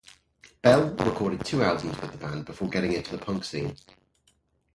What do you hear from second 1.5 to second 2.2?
albums with the